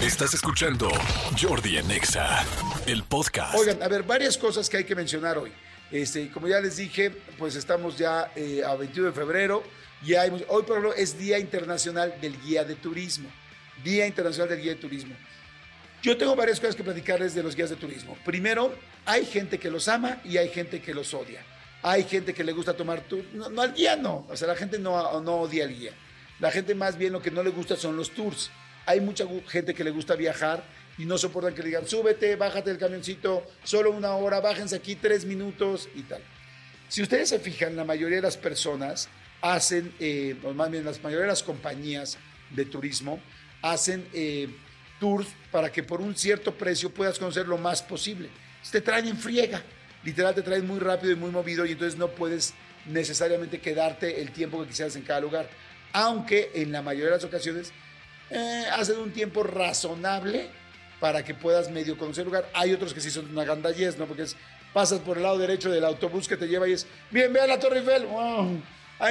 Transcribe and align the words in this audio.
Estás 0.00 0.34
escuchando 0.34 0.90
Jordi 1.40 1.78
Anexa, 1.78 2.44
el 2.86 3.02
podcast. 3.02 3.54
Oigan, 3.54 3.82
a 3.82 3.88
ver, 3.88 4.02
varias 4.02 4.36
cosas 4.36 4.68
que 4.68 4.76
hay 4.76 4.84
que 4.84 4.94
mencionar 4.94 5.38
hoy. 5.38 5.50
Este, 5.90 6.30
como 6.30 6.48
ya 6.48 6.60
les 6.60 6.76
dije, 6.76 7.10
pues 7.38 7.56
estamos 7.56 7.96
ya 7.96 8.30
eh, 8.36 8.62
a 8.62 8.74
21 8.74 9.08
de 9.08 9.14
febrero 9.14 9.62
y 10.04 10.14
hay, 10.14 10.30
hoy, 10.48 10.62
por 10.64 10.76
ejemplo, 10.76 10.92
es 10.94 11.18
Día 11.18 11.38
Internacional 11.38 12.14
del 12.20 12.38
Guía 12.42 12.62
de 12.64 12.74
Turismo. 12.74 13.30
Día 13.82 14.06
Internacional 14.06 14.50
del 14.50 14.60
Guía 14.60 14.74
de 14.74 14.80
Turismo. 14.80 15.16
Yo 16.02 16.14
tengo 16.18 16.36
varias 16.36 16.60
cosas 16.60 16.76
que 16.76 16.84
platicarles 16.84 17.34
de 17.34 17.42
los 17.42 17.56
guías 17.56 17.70
de 17.70 17.76
turismo. 17.76 18.18
Primero, 18.22 18.74
hay 19.06 19.24
gente 19.24 19.58
que 19.58 19.70
los 19.70 19.88
ama 19.88 20.20
y 20.24 20.36
hay 20.36 20.50
gente 20.50 20.82
que 20.82 20.92
los 20.92 21.14
odia. 21.14 21.40
Hay 21.82 22.04
gente 22.04 22.34
que 22.34 22.44
le 22.44 22.52
gusta 22.52 22.74
tomar 22.74 23.00
tour. 23.00 23.24
No, 23.32 23.62
al 23.62 23.72
guía 23.72 23.96
no. 23.96 24.26
O 24.28 24.36
sea, 24.36 24.46
la 24.46 24.56
gente 24.56 24.78
no, 24.78 25.20
no 25.22 25.36
odia 25.36 25.64
al 25.64 25.74
guía. 25.74 25.92
La 26.38 26.50
gente 26.50 26.74
más 26.74 26.98
bien 26.98 27.14
lo 27.14 27.22
que 27.22 27.30
no 27.30 27.42
le 27.42 27.48
gusta 27.48 27.76
son 27.76 27.96
los 27.96 28.10
tours. 28.10 28.50
Hay 28.86 29.00
mucha 29.00 29.26
gente 29.48 29.74
que 29.74 29.84
le 29.84 29.90
gusta 29.90 30.14
viajar 30.14 30.64
y 30.98 31.04
no 31.04 31.18
soportan 31.18 31.54
que 31.54 31.62
le 31.62 31.68
digan, 31.68 31.86
súbete, 31.86 32.36
bájate 32.36 32.70
del 32.70 32.78
camioncito, 32.78 33.44
solo 33.64 33.90
una 33.90 34.14
hora, 34.14 34.40
bájense 34.40 34.76
aquí 34.76 34.96
tres 34.96 35.24
minutos 35.24 35.88
y 35.94 36.02
tal. 36.02 36.22
Si 36.88 37.02
ustedes 37.02 37.28
se 37.28 37.38
fijan, 37.38 37.76
la 37.76 37.84
mayoría 37.84 38.16
de 38.16 38.22
las 38.22 38.36
personas 38.36 39.08
hacen, 39.42 39.92
eh, 39.98 40.36
o 40.44 40.54
más 40.54 40.70
bien 40.70 40.84
las 40.84 41.02
mayoría 41.02 41.24
de 41.24 41.30
las 41.30 41.42
compañías 41.42 42.16
de 42.50 42.64
turismo, 42.64 43.20
hacen 43.60 44.08
eh, 44.12 44.48
tours 45.00 45.28
para 45.50 45.70
que 45.70 45.82
por 45.82 46.00
un 46.00 46.16
cierto 46.16 46.54
precio 46.54 46.90
puedas 46.90 47.18
conocer 47.18 47.48
lo 47.48 47.58
más 47.58 47.82
posible. 47.82 48.30
Te 48.70 48.80
traen 48.80 49.06
en 49.06 49.18
friega, 49.18 49.62
literal 50.04 50.34
te 50.34 50.42
traen 50.42 50.66
muy 50.66 50.78
rápido 50.78 51.12
y 51.12 51.16
muy 51.16 51.30
movido 51.30 51.66
y 51.66 51.72
entonces 51.72 51.98
no 51.98 52.08
puedes 52.08 52.54
necesariamente 52.86 53.60
quedarte 53.60 54.20
el 54.20 54.30
tiempo 54.30 54.62
que 54.62 54.68
quisieras 54.68 54.96
en 54.96 55.02
cada 55.02 55.20
lugar. 55.20 55.48
Aunque 55.92 56.50
en 56.54 56.72
la 56.72 56.82
mayoría 56.82 57.06
de 57.06 57.16
las 57.16 57.24
ocasiones 57.24 57.72
eh, 58.30 58.66
un 58.98 59.12
tiempo 59.12 59.42
razonable 59.42 60.50
para 61.00 61.24
que 61.24 61.34
puedas 61.34 61.70
medio 61.70 61.96
conocer 61.96 62.22
el 62.22 62.26
lugar. 62.26 62.48
Hay 62.54 62.72
otros 62.72 62.94
que 62.94 63.00
sí 63.00 63.10
son 63.10 63.30
una 63.30 63.44
gandallez, 63.44 63.98
¿no? 63.98 64.06
Porque 64.06 64.22
es, 64.22 64.36
pasas 64.72 65.00
por 65.00 65.16
el 65.16 65.22
lado 65.22 65.38
derecho 65.38 65.70
del 65.70 65.84
autobús 65.84 66.28
que 66.28 66.36
te 66.36 66.46
lleva 66.46 66.68
y 66.68 66.72
es, 66.72 66.86
miren, 67.10 67.32
vean 67.32 67.48
la 67.48 67.58
Torre 67.58 67.78
Eiffel, 67.78 68.06
wow. 68.06 68.62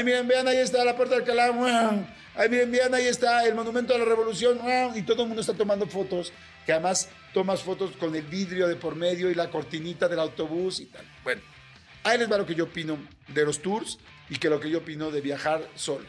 Miren, 0.03 0.27
vean, 0.27 0.47
ahí 0.47 0.57
está 0.57 0.83
la 0.83 0.95
Puerta 0.95 1.16
del 1.16 1.23
Alcalá, 1.23 1.52
wow. 1.52 2.05
Miren, 2.49 2.72
vean, 2.72 2.94
ahí 2.94 3.05
está 3.05 3.45
el 3.45 3.55
Monumento 3.55 3.94
de 3.94 3.99
la 3.99 4.05
Revolución, 4.05 4.59
wow. 4.59 4.95
Y 4.95 5.03
todo 5.03 5.22
el 5.23 5.27
mundo 5.27 5.41
está 5.41 5.53
tomando 5.53 5.85
fotos, 5.88 6.33
que 6.66 6.72
además 6.72 7.09
tomas 7.33 7.61
fotos 7.61 7.91
con 7.97 8.16
el 8.16 8.23
vidrio 8.23 8.67
de 8.67 8.75
por 8.75 8.95
medio 8.95 9.29
y 9.29 9.35
la 9.35 9.50
cortinita 9.50 10.07
del 10.07 10.19
autobús 10.19 10.79
y 10.79 10.85
tal. 10.85 11.05
Bueno, 11.23 11.41
ahí 12.03 12.17
les 12.17 12.31
va 12.31 12.38
lo 12.38 12.45
que 12.45 12.55
yo 12.55 12.66
opino 12.66 12.97
de 13.27 13.45
los 13.45 13.61
tours 13.61 14.00
y 14.29 14.38
que 14.38 14.50
lo 14.50 14.59
que 14.59 14.69
yo 14.69 14.79
opino 14.79 15.11
de 15.11 15.22
viajar 15.22 15.67
solo. 15.75 16.05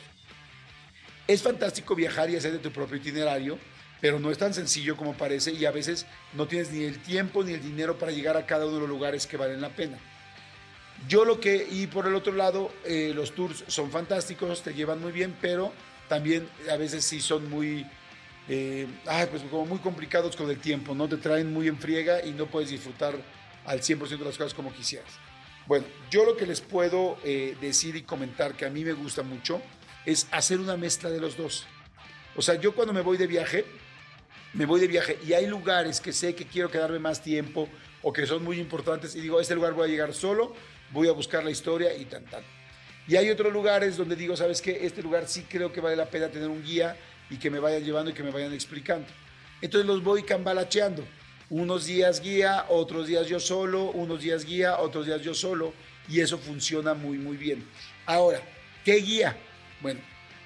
Es 1.27 1.43
fantástico 1.43 1.95
viajar 1.95 2.31
y 2.31 2.37
hacer 2.37 2.53
de 2.53 2.59
tu 2.59 2.71
propio 2.71 2.97
itinerario, 2.99 3.59
pero 4.01 4.21
no 4.21 4.31
es 4.31 4.39
tan 4.39 4.55
sencillo 4.55 4.97
como 4.97 5.15
parece 5.15 5.53
y 5.53 5.65
a 5.65 5.73
veces 5.73 6.07
no 6.35 6.47
tienes 6.47 6.71
ni 6.71 6.85
el 6.85 7.01
tiempo 7.03 7.43
ni 7.43 7.53
el 7.53 7.63
dinero 7.63 7.99
para 7.99 8.13
llegar 8.13 8.37
a 8.37 8.47
cada 8.47 8.67
uno 8.67 8.75
de 8.75 8.81
los 8.83 8.89
lugares 8.89 9.27
que 9.27 9.37
valen 9.37 9.61
la 9.61 9.71
pena. 9.71 9.99
Yo 11.09 11.25
lo 11.25 11.41
que, 11.41 11.67
y 11.71 11.89
por 11.89 12.07
el 12.07 12.15
otro 12.15 12.33
lado, 12.33 12.71
eh, 12.85 13.13
los 13.15 13.35
tours 13.35 13.65
son 13.67 13.91
fantásticos, 13.91 14.63
te 14.63 14.73
llevan 14.73 15.01
muy 15.01 15.13
bien, 15.13 15.37
pero 15.41 15.73
también 16.09 16.49
a 16.71 16.77
veces 16.77 17.05
sí 17.05 17.21
son 17.21 17.51
muy, 17.51 17.85
eh, 18.49 18.87
pues 19.31 19.43
como 19.51 19.67
muy 19.67 19.79
complicados 19.79 20.37
con 20.37 20.49
el 20.49 20.59
tiempo, 20.59 20.95
¿no? 20.95 21.09
Te 21.09 21.17
traen 21.17 21.53
muy 21.53 21.69
en 21.69 21.77
friega 21.79 22.25
y 22.25 22.33
no 22.33 22.47
puedes 22.47 22.71
disfrutar 22.71 23.15
al 23.65 23.81
100% 23.81 24.19
de 24.19 24.25
las 24.25 24.39
cosas 24.39 24.55
como 24.55 24.73
quisieras. 24.73 25.11
Bueno, 25.67 25.85
yo 26.11 26.25
lo 26.25 26.37
que 26.37 26.47
les 26.47 26.61
puedo 26.61 27.19
eh, 27.25 27.57
decir 27.61 27.97
y 27.97 28.03
comentar 28.03 28.55
que 28.55 28.65
a 28.65 28.71
mí 28.71 28.85
me 28.85 28.93
gusta 28.93 29.23
mucho 29.23 29.61
es 30.07 30.29
hacer 30.31 30.61
una 30.61 30.77
mezcla 30.77 31.11
de 31.11 31.21
los 31.21 31.37
dos. 31.37 31.67
O 32.37 32.43
sea, 32.43 32.55
yo 32.55 32.75
cuando 32.75 32.95
me 32.95 33.03
voy 33.03 33.19
de 33.19 33.27
viaje, 33.27 33.65
me 34.55 34.65
voy 34.65 34.81
de 34.81 34.87
viaje 34.87 35.19
y 35.27 35.33
hay 35.35 35.47
lugares 35.47 36.01
que 36.01 36.13
sé 36.13 36.35
que 36.35 36.47
quiero 36.47 36.71
quedarme 36.71 36.99
más 36.99 37.23
tiempo 37.23 37.69
o 38.03 38.13
que 38.13 38.25
son 38.25 38.43
muy 38.45 38.59
importantes 38.61 39.15
y 39.17 39.21
digo, 39.21 39.41
este 39.41 39.55
lugar 39.55 39.75
voy 39.75 39.89
a 39.89 39.91
llegar 39.91 40.15
solo, 40.15 40.55
voy 40.93 41.09
a 41.09 41.13
buscar 41.13 41.45
la 41.45 41.51
historia 41.51 41.95
y 41.95 42.05
tan, 42.05 42.25
tan. 42.25 42.43
Y 43.09 43.17
hay 43.17 43.31
otros 43.31 43.53
lugares 43.53 43.97
donde 43.97 44.17
digo, 44.17 44.37
¿sabes 44.37 44.63
qué? 44.63 44.85
Este 44.87 45.03
lugar 45.03 45.29
sí 45.29 45.45
creo 45.49 45.73
que 45.73 45.81
vale 45.81 45.97
la 45.97 46.07
pena 46.09 46.29
tener 46.29 46.49
un 46.49 46.63
guía 46.63 46.97
y 47.31 47.37
que 47.37 47.51
me 47.51 47.59
vayan 47.59 47.85
llevando 47.85 48.11
y 48.11 48.15
que 48.15 48.23
me 48.23 48.31
vayan 48.31 48.53
explicando. 48.53 49.07
Entonces 49.61 49.87
los 49.87 50.03
voy 50.03 50.23
cambalacheando. 50.23 51.05
Unos 51.49 51.87
días 51.87 52.21
guía, 52.21 52.67
otros 52.69 53.07
días 53.07 53.29
yo 53.29 53.39
solo, 53.39 53.91
unos 53.91 54.21
días 54.21 54.45
guía, 54.45 54.79
otros 54.79 55.07
días 55.07 55.23
yo 55.23 55.35
solo. 55.35 55.73
Y 56.09 56.21
eso 56.21 56.39
funciona 56.39 56.95
muy, 56.95 57.19
muy 57.19 57.37
bien. 57.37 57.65
Ahora, 58.07 58.41
¿qué 58.85 58.95
guía? 58.97 59.37
Bueno, 59.81 60.01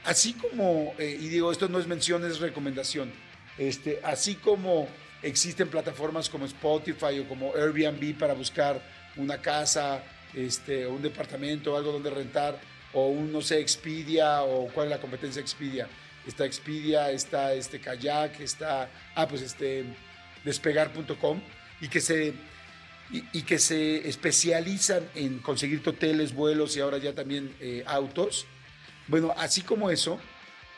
así 0.04 0.34
como, 0.34 0.94
eh, 0.98 1.16
y 1.20 1.28
digo, 1.28 1.52
esto 1.52 1.68
no 1.68 1.78
es 1.78 1.86
mención, 1.86 2.24
es 2.24 2.40
recomendación, 2.40 3.12
este, 3.58 4.00
así 4.02 4.36
como 4.36 4.88
existen 5.22 5.68
plataformas 5.68 6.28
como 6.28 6.46
Spotify 6.46 7.20
o 7.20 7.28
como 7.28 7.54
Airbnb 7.54 8.18
para 8.18 8.34
buscar 8.34 8.80
una 9.16 9.38
casa, 9.38 10.02
este, 10.34 10.86
un 10.86 11.02
departamento, 11.02 11.76
algo 11.76 11.92
donde 11.92 12.10
rentar, 12.10 12.58
o 12.92 13.08
un, 13.08 13.30
no 13.32 13.40
sé, 13.40 13.60
Expedia, 13.60 14.42
o 14.42 14.68
cuál 14.68 14.86
es 14.86 14.90
la 14.90 15.00
competencia 15.00 15.40
Expedia. 15.40 15.88
Está 16.26 16.44
Expedia, 16.44 17.10
está 17.10 17.52
este 17.54 17.80
Kayak, 17.80 18.40
está, 18.40 18.88
ah, 19.14 19.28
pues 19.28 19.42
este, 19.42 19.84
despegar.com, 20.44 21.40
y 21.80 21.88
que 21.88 22.00
se 22.00 22.34
y, 23.12 23.42
que 23.42 23.58
se 23.58 24.08
especializan 24.08 25.08
en 25.14 25.38
conseguir 25.38 25.82
hoteles, 25.84 26.32
vuelos 26.32 26.76
y 26.76 26.80
ahora 26.80 26.98
ya 26.98 27.12
también 27.12 27.54
eh, 27.60 27.82
autos 27.86 28.46
bueno, 29.10 29.34
así 29.36 29.62
como 29.62 29.90
eso, 29.90 30.18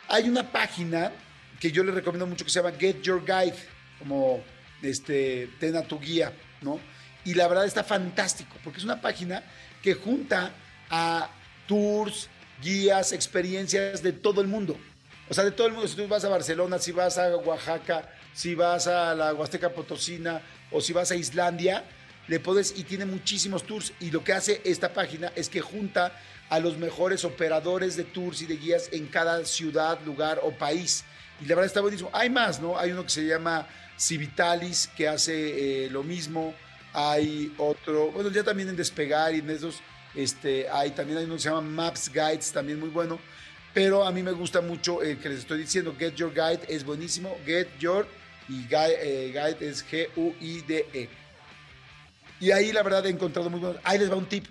hay 0.08 0.28
una 0.28 0.50
página 0.50 1.12
que 1.60 1.70
yo 1.70 1.84
les 1.84 1.94
recomiendo 1.94 2.26
mucho 2.26 2.44
que 2.44 2.50
se 2.50 2.60
llama 2.60 2.74
Get 2.76 3.02
Your 3.02 3.24
Guide, 3.24 3.54
como 3.98 4.42
este, 4.82 5.50
ten 5.60 5.76
a 5.76 5.82
tu 5.82 6.00
guía, 6.00 6.32
¿no? 6.62 6.80
Y 7.24 7.34
la 7.34 7.46
verdad 7.46 7.66
está 7.66 7.84
fantástico, 7.84 8.56
porque 8.64 8.78
es 8.78 8.84
una 8.84 9.00
página 9.00 9.44
que 9.82 9.94
junta 9.94 10.50
a 10.90 11.30
tours, 11.68 12.28
guías, 12.62 13.12
experiencias 13.12 14.02
de 14.02 14.12
todo 14.12 14.40
el 14.40 14.48
mundo. 14.48 14.76
O 15.28 15.34
sea, 15.34 15.44
de 15.44 15.52
todo 15.52 15.66
el 15.66 15.74
mundo. 15.74 15.86
Si 15.86 15.94
tú 15.94 16.08
vas 16.08 16.24
a 16.24 16.28
Barcelona, 16.28 16.78
si 16.78 16.90
vas 16.90 17.18
a 17.18 17.36
Oaxaca, 17.36 18.08
si 18.32 18.54
vas 18.54 18.86
a 18.86 19.14
la 19.14 19.34
Huasteca 19.34 19.70
Potosina 19.70 20.40
o 20.70 20.80
si 20.80 20.92
vas 20.92 21.10
a 21.10 21.16
Islandia, 21.16 21.84
le 22.28 22.40
puedes 22.40 22.74
y 22.76 22.84
tiene 22.84 23.04
muchísimos 23.04 23.64
tours. 23.64 23.92
Y 24.00 24.10
lo 24.10 24.22
que 24.22 24.32
hace 24.32 24.60
esta 24.64 24.92
página 24.92 25.32
es 25.34 25.48
que 25.48 25.60
junta 25.60 26.12
a 26.48 26.60
los 26.60 26.76
mejores 26.76 27.24
operadores 27.24 27.96
de 27.96 28.04
tours 28.04 28.42
y 28.42 28.46
de 28.46 28.56
guías 28.56 28.88
en 28.92 29.06
cada 29.06 29.44
ciudad, 29.44 29.98
lugar 30.04 30.40
o 30.42 30.52
país. 30.52 31.04
Y 31.40 31.46
la 31.46 31.54
verdad 31.54 31.66
está 31.66 31.80
buenísimo. 31.80 32.10
Hay 32.12 32.30
más, 32.30 32.60
¿no? 32.60 32.78
Hay 32.78 32.92
uno 32.92 33.04
que 33.04 33.10
se 33.10 33.24
llama 33.24 33.66
Civitalis, 33.98 34.88
que 34.96 35.08
hace 35.08 35.86
eh, 35.86 35.90
lo 35.90 36.02
mismo. 36.02 36.54
Hay 36.92 37.54
otro, 37.56 38.10
bueno, 38.12 38.30
ya 38.30 38.44
también 38.44 38.68
en 38.68 38.76
Despegar 38.76 39.34
y 39.34 39.38
en 39.38 39.48
esos, 39.48 39.80
este, 40.14 40.68
hay 40.68 40.90
también 40.90 41.18
hay 41.18 41.24
uno 41.24 41.36
que 41.36 41.40
se 41.40 41.48
llama 41.48 41.62
Maps 41.62 42.10
Guides, 42.12 42.52
también 42.52 42.78
muy 42.78 42.90
bueno. 42.90 43.18
Pero 43.72 44.04
a 44.04 44.12
mí 44.12 44.22
me 44.22 44.32
gusta 44.32 44.60
mucho 44.60 45.02
el 45.02 45.18
que 45.18 45.30
les 45.30 45.38
estoy 45.38 45.58
diciendo, 45.58 45.96
Get 45.98 46.16
Your 46.16 46.34
Guide 46.34 46.60
es 46.68 46.84
buenísimo. 46.84 47.34
Get 47.46 47.68
Your 47.78 48.06
y 48.48 48.66
Guide, 48.66 48.98
eh, 49.00 49.28
guide 49.28 49.70
es 49.70 49.82
G-U-I-D-E. 49.82 51.21
Y 52.42 52.50
ahí 52.50 52.72
la 52.72 52.82
verdad 52.82 53.06
he 53.06 53.08
encontrado 53.08 53.48
muy 53.48 53.60
bueno. 53.60 53.78
Ahí 53.84 54.00
les 54.00 54.10
va 54.10 54.16
un 54.16 54.26
tip. 54.26 54.46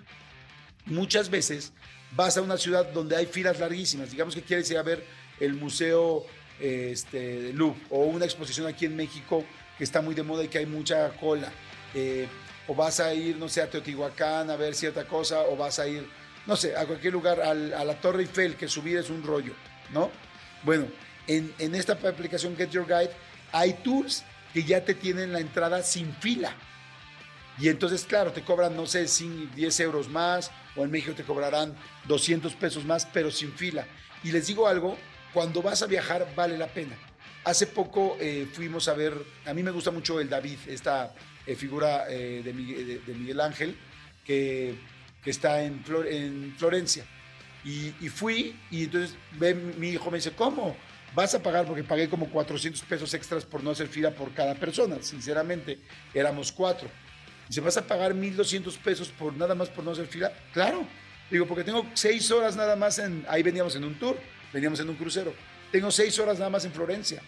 Muchas 0.86 1.28
veces 1.28 1.74
vas 2.12 2.38
a 2.38 2.40
una 2.40 2.56
ciudad 2.56 2.90
donde 2.90 3.14
hay 3.14 3.26
filas 3.26 3.60
larguísimas, 3.60 4.10
digamos 4.10 4.34
que 4.34 4.40
quieres 4.40 4.70
ir 4.70 4.78
a 4.78 4.82
ver 4.82 5.04
el 5.38 5.52
Museo 5.52 6.24
este, 6.58 7.52
Louvre 7.52 7.78
o 7.90 8.04
una 8.04 8.24
exposición 8.24 8.66
aquí 8.66 8.86
en 8.86 8.96
México 8.96 9.44
que 9.76 9.84
está 9.84 10.00
muy 10.00 10.14
de 10.14 10.22
moda 10.22 10.42
y 10.42 10.48
que 10.48 10.58
hay 10.58 10.66
mucha 10.66 11.10
cola, 11.18 11.52
eh, 11.94 12.26
o 12.66 12.74
vas 12.74 12.98
a 12.98 13.12
ir, 13.12 13.36
no 13.36 13.48
sé, 13.48 13.60
a 13.60 13.68
Teotihuacán 13.68 14.50
a 14.50 14.56
ver 14.56 14.74
cierta 14.74 15.06
cosa, 15.06 15.42
o 15.42 15.56
vas 15.56 15.78
a 15.78 15.86
ir, 15.86 16.06
no 16.46 16.56
sé, 16.56 16.74
a 16.74 16.86
cualquier 16.86 17.12
lugar, 17.12 17.40
a 17.40 17.54
la 17.54 18.00
Torre 18.00 18.22
Eiffel, 18.22 18.56
que 18.56 18.68
subir 18.68 18.96
es 18.96 19.10
un 19.10 19.22
rollo, 19.22 19.52
¿no? 19.92 20.10
Bueno, 20.62 20.86
en, 21.26 21.52
en 21.58 21.74
esta 21.74 21.92
aplicación 21.92 22.56
Get 22.56 22.70
Your 22.70 22.86
Guide 22.86 23.10
hay 23.52 23.74
tours 23.84 24.24
que 24.54 24.64
ya 24.64 24.82
te 24.82 24.94
tienen 24.94 25.32
la 25.32 25.40
entrada 25.40 25.82
sin 25.82 26.14
fila. 26.16 26.56
Y 27.58 27.68
entonces, 27.68 28.04
claro, 28.04 28.32
te 28.32 28.42
cobran, 28.42 28.74
no 28.76 28.86
sé, 28.86 29.06
10 29.06 29.80
euros 29.80 30.08
más, 30.08 30.50
o 30.74 30.84
en 30.84 30.90
México 30.90 31.14
te 31.14 31.22
cobrarán 31.22 31.76
200 32.06 32.54
pesos 32.54 32.84
más, 32.84 33.06
pero 33.06 33.30
sin 33.30 33.52
fila. 33.52 33.86
Y 34.24 34.32
les 34.32 34.46
digo 34.46 34.66
algo, 34.66 34.96
cuando 35.32 35.62
vas 35.62 35.82
a 35.82 35.86
viajar 35.86 36.26
vale 36.34 36.56
la 36.56 36.66
pena. 36.66 36.96
Hace 37.44 37.66
poco 37.66 38.16
eh, 38.20 38.46
fuimos 38.52 38.88
a 38.88 38.94
ver, 38.94 39.14
a 39.46 39.52
mí 39.52 39.62
me 39.62 39.70
gusta 39.70 39.90
mucho 39.90 40.20
el 40.20 40.28
David, 40.28 40.58
esta 40.68 41.14
eh, 41.46 41.56
figura 41.56 42.06
eh, 42.08 42.42
de, 42.44 42.52
Miguel, 42.52 43.40
Ángel, 43.40 43.76
que, 44.24 44.76
está 45.24 45.62
en, 45.62 45.82
en 46.08 46.54
Florencia. 46.56 47.04
Y, 47.64 48.08
fui, 48.08 48.58
y 48.70 48.84
entonces 48.84 49.16
mi 49.78 49.90
hijo 49.90 50.10
me 50.10 50.18
dice, 50.18 50.32
¿cómo? 50.32 50.76
Vas 51.14 51.34
a 51.34 51.42
pagar 51.42 51.64
porque 51.66 51.84
pagué 51.84 52.08
como 52.08 52.28
400 52.28 52.82
pesos 52.82 53.14
extras 53.14 53.44
por 53.44 53.62
no 53.62 53.70
hacer 53.70 53.86
fila 53.86 54.10
por 54.10 54.32
cada 54.32 54.54
persona. 54.54 54.96
Sinceramente, 55.00 55.78
éramos 56.12 56.50
cuatro. 56.50 56.88
¿Se 57.52 57.60
vas 57.60 57.76
a 57.76 57.86
pagar 57.86 58.14
1.200 58.14 58.78
pesos 58.78 59.08
por 59.10 59.34
nada 59.36 59.54
más 59.54 59.68
por 59.68 59.84
no 59.84 59.90
hacer 59.90 60.06
fila? 60.06 60.32
Claro. 60.54 60.86
Digo, 61.30 61.46
porque 61.46 61.64
tengo 61.64 61.86
seis 61.92 62.30
horas 62.30 62.56
nada 62.56 62.76
más 62.76 62.98
en, 62.98 63.26
ahí 63.28 63.42
veníamos 63.42 63.76
en 63.76 63.84
un 63.84 63.94
tour, 63.98 64.18
veníamos 64.54 64.80
en 64.80 64.88
un 64.88 64.96
crucero. 64.96 65.34
Tengo 65.70 65.90
seis 65.90 66.18
horas 66.18 66.38
nada 66.38 66.48
más 66.48 66.64
en 66.64 66.72
Florencia. 66.72 67.20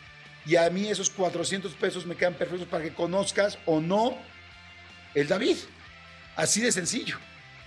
Y 0.46 0.56
a 0.56 0.70
mí 0.70 0.88
esos 0.88 1.10
400 1.10 1.74
pesos 1.74 2.06
me 2.06 2.16
quedan 2.16 2.32
perfectos 2.32 2.66
para 2.66 2.82
que 2.82 2.94
conozcas 2.94 3.58
o 3.66 3.82
no 3.82 4.16
el 5.14 5.28
David. 5.28 5.58
Así 6.36 6.62
de 6.62 6.72
sencillo. 6.72 7.18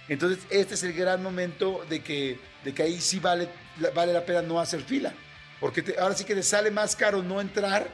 Entonces, 0.09 0.43
este 0.49 0.73
es 0.73 0.81
el 0.81 0.93
gran 0.93 1.21
momento 1.21 1.85
de 1.87 1.99
que, 1.99 2.39
de 2.63 2.73
que 2.73 2.81
ahí 2.81 2.99
sí 2.99 3.19
vale, 3.19 3.49
vale 3.93 4.13
la 4.13 4.25
pena 4.25 4.41
no 4.41 4.59
hacer 4.59 4.81
fila. 4.81 5.13
Porque 5.59 5.95
ahora 5.99 6.15
sí 6.15 6.23
que 6.23 6.33
te 6.33 6.41
sale 6.41 6.71
más 6.71 6.95
caro 6.95 7.21
no 7.21 7.39
entrar 7.39 7.87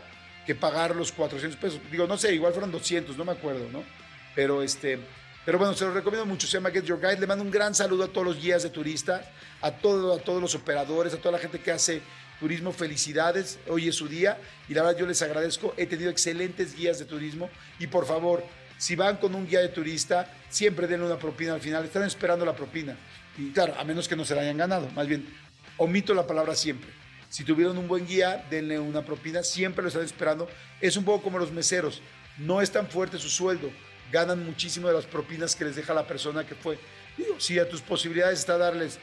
que 0.46 0.56
pagar 0.56 0.96
los 0.96 1.12
400 1.12 1.60
pesos. 1.60 1.82
Digo, 1.92 2.08
no 2.08 2.18
sé, 2.18 2.34
igual 2.34 2.54
fueron 2.54 2.72
200, 2.72 3.18
no 3.18 3.26
me 3.26 3.34
acuerdo, 3.34 3.68
¿no? 3.70 3.84
Pero 4.36 4.62
este, 4.64 5.00
pero 5.46 5.58
bueno, 5.58 5.74
se 5.74 5.84
lo 5.86 5.94
recomiendo 5.94 6.26
mucho. 6.26 6.48
Se 6.48 6.54
llama 6.54 6.72
Get 6.72 6.86
Your 6.86 7.00
Guide. 7.00 7.20
Le 7.20 7.28
mando 7.28 7.44
un 7.44 7.52
gran 7.52 7.76
saludo 7.76 8.06
a 8.06 8.08
todos 8.08 8.26
los 8.26 8.42
guías 8.42 8.64
de 8.64 8.70
turistas, 8.70 9.26
a, 9.62 9.72
todo, 9.72 10.16
a 10.16 10.20
todos 10.20 10.42
los 10.42 10.56
operadores, 10.56 11.14
a 11.14 11.18
toda 11.18 11.34
la 11.34 11.40
gente 11.40 11.60
que 11.60 11.72
hace 11.72 12.02
turismo. 12.40 12.72
Felicidades. 12.72 13.60
Hoy 13.68 13.90
es 13.90 13.96
su 13.96 14.08
día 14.08 14.40
y 14.70 14.74
la 14.74 14.84
verdad 14.84 15.00
yo 15.00 15.06
les 15.06 15.22
agradezco. 15.22 15.74
He 15.76 15.86
tenido 15.86 16.10
excelentes 16.10 16.76
guías 16.76 16.98
de 17.00 17.06
turismo 17.06 17.50
y 17.78 17.88
por 17.88 18.06
favor, 18.06 18.44
si 18.78 18.96
van 18.96 19.18
con 19.18 19.36
un 19.36 19.46
guía 19.46 19.60
de 19.60 19.70
turista, 19.70 20.34
siempre 20.50 20.88
denle 20.88 21.06
una 21.06 21.20
propina 21.20 21.54
al 21.54 21.62
final. 21.62 21.84
Están 21.84 22.04
esperando 22.04 22.46
la 22.46 22.56
propina. 22.56 22.96
Y 23.38 23.52
claro, 23.52 23.76
a 23.78 23.84
menos 23.84 24.08
que 24.08 24.16
no 24.16 24.24
se 24.24 24.36
la 24.36 24.42
hayan 24.42 24.58
ganado. 24.58 24.90
Más 24.92 25.08
bien, 25.08 25.28
omito 25.78 26.14
la 26.14 26.26
palabra 26.26 26.56
siempre. 26.56 26.90
Si 27.28 27.44
tuvieron 27.44 27.78
un 27.78 27.88
buen 27.88 28.08
guía, 28.08 28.46
denle 28.50 28.80
una 28.80 29.02
propina. 29.02 29.44
Siempre 29.44 29.82
lo 29.82 29.90
están 29.90 30.06
esperando. 30.06 30.48
Es 30.80 30.96
un 30.96 31.04
poco 31.04 31.24
como 31.24 31.38
los 31.38 31.52
meseros. 31.52 32.02
No 32.38 32.62
es 32.62 32.72
tan 32.72 32.88
fuerte 32.88 33.18
su 33.18 33.30
sueldo 33.30 33.70
ganan 34.12 34.46
muchísimo 34.46 34.88
de 34.88 34.94
las 34.94 35.06
propinas 35.06 35.56
que 35.56 35.66
les 35.66 35.76
deja 35.76 35.94
la 35.94 36.08
persona 36.08 36.46
que 36.46 36.56
fue. 36.56 36.78
Digo, 37.18 37.40
si 37.40 37.60
a 37.60 37.68
tus 37.68 37.82
posibilidades 37.82 38.40
está 38.40 38.58
darles, 38.58 39.00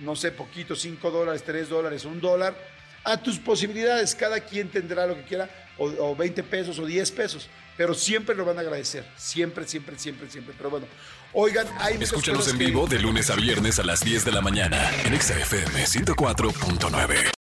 no 0.00 0.16
sé, 0.16 0.32
poquito, 0.32 0.74
5 0.74 1.10
dólares, 1.10 1.42
3 1.44 1.68
dólares, 1.68 2.04
un 2.04 2.20
dólar, 2.20 2.56
a 3.04 3.16
tus 3.16 3.38
posibilidades, 3.38 4.14
cada 4.14 4.40
quien 4.40 4.68
tendrá 4.68 5.06
lo 5.06 5.14
que 5.16 5.24
quiera, 5.24 5.48
o, 5.78 6.14
20 6.14 6.42
pesos 6.42 6.78
o 6.78 6.84
10 6.84 7.10
pesos, 7.12 7.48
pero 7.76 7.94
siempre 7.94 8.34
lo 8.34 8.44
van 8.44 8.58
a 8.58 8.60
agradecer, 8.60 9.04
siempre, 9.16 9.66
siempre, 9.66 9.98
siempre, 9.98 10.30
siempre. 10.30 10.54
Pero 10.56 10.68
bueno, 10.70 10.86
oigan, 11.32 11.66
hay 11.78 11.96
Escúchanos 12.00 12.48
en 12.48 12.58
vivo 12.58 12.86
de 12.86 12.98
lunes 12.98 13.30
a 13.30 13.36
viernes 13.36 13.78
a 13.78 13.82
las 13.82 14.00
10 14.00 14.26
de 14.26 14.32
la 14.32 14.42
mañana 14.42 14.90
en 15.04 15.18
XFM 15.18 15.86
104.9. 15.86 17.39